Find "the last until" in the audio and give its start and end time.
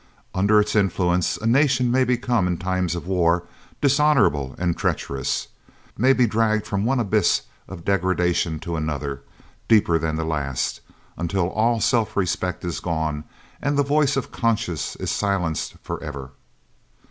10.15-11.49